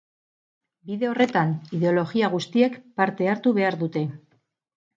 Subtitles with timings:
[0.91, 4.07] Bide horretan ideologia guztiek parte hartu behar dute.